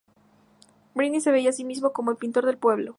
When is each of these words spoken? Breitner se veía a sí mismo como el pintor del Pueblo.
Breitner 0.95 1.21
se 1.21 1.29
veía 1.29 1.51
a 1.51 1.53
sí 1.53 1.63
mismo 1.63 1.93
como 1.93 2.09
el 2.09 2.17
pintor 2.17 2.47
del 2.47 2.57
Pueblo. 2.57 2.89